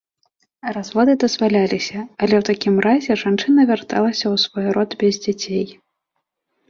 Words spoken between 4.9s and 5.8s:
без дзяцей.